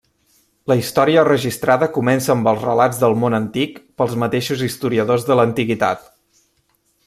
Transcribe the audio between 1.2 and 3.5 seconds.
registrada comença amb els relats del món